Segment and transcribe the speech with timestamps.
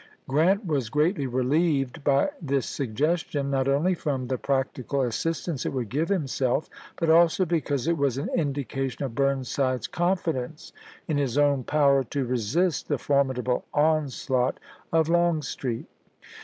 [0.27, 5.73] Grant was greatly relieved by this suggestion, not only from the practical as sistance it
[5.73, 10.73] would give himself, but also because it was an indication of Burnside's confidence
[11.07, 14.59] in his own power to resist the formidable onslaught
[14.91, 15.85] of Longstreet.